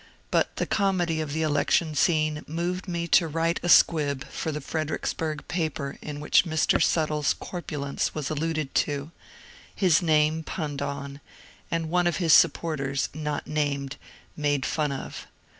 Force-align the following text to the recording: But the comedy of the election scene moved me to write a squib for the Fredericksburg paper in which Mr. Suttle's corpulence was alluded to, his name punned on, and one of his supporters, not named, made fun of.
But 0.31 0.55
the 0.55 0.65
comedy 0.65 1.21
of 1.21 1.31
the 1.31 1.43
election 1.43 1.93
scene 1.93 2.43
moved 2.47 2.87
me 2.87 3.07
to 3.09 3.27
write 3.27 3.59
a 3.61 3.69
squib 3.69 4.27
for 4.29 4.51
the 4.51 4.59
Fredericksburg 4.59 5.47
paper 5.47 5.99
in 6.01 6.19
which 6.19 6.43
Mr. 6.43 6.81
Suttle's 6.81 7.35
corpulence 7.35 8.15
was 8.15 8.31
alluded 8.31 8.73
to, 8.73 9.11
his 9.75 10.01
name 10.01 10.41
punned 10.41 10.81
on, 10.81 11.21
and 11.69 11.91
one 11.91 12.07
of 12.07 12.17
his 12.17 12.33
supporters, 12.33 13.09
not 13.13 13.45
named, 13.45 13.97
made 14.35 14.65
fun 14.65 14.91
of. 14.91 15.27